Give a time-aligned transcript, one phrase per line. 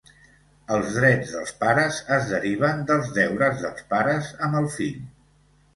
[0.77, 5.03] Els drets dels pares es deriven dels deures dels pares amb el fill.